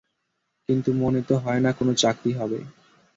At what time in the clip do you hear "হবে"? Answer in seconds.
2.33-2.59